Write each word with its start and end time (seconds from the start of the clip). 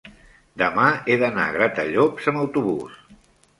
demà 0.61 0.85
he 1.11 1.17
d'anar 1.25 1.45
a 1.51 1.55
Gratallops 1.59 2.33
amb 2.35 2.43
autobús. 2.47 2.99